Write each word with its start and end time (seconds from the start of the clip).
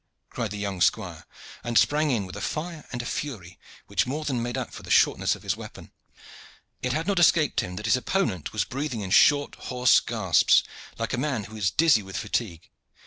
cried 0.31 0.49
the 0.49 0.57
young 0.57 0.81
squire, 0.81 1.27
and 1.63 1.77
sprang 1.77 2.09
in 2.09 2.25
with 2.25 2.35
a 2.35 2.41
fire 2.41 2.87
and 2.91 3.03
a 3.03 3.05
fury 3.05 3.59
which 3.85 4.07
more 4.07 4.25
than 4.25 4.41
made 4.41 4.57
up 4.57 4.73
for 4.73 4.81
the 4.81 4.89
shortness 4.89 5.35
of 5.35 5.43
his 5.43 5.55
weapon. 5.55 5.91
It 6.81 6.91
had 6.91 7.05
not 7.05 7.19
escaped 7.19 7.59
him 7.61 7.75
that 7.75 7.85
his 7.85 7.97
opponent 7.97 8.51
was 8.51 8.63
breathing 8.63 9.01
in 9.01 9.11
short, 9.11 9.53
hoarse 9.53 9.99
gasps, 9.99 10.63
like 10.97 11.13
a 11.13 11.19
man 11.19 11.43
who 11.43 11.55
is 11.55 11.69
dizzy 11.69 12.01
with 12.01 12.17
fatigue. 12.17 12.67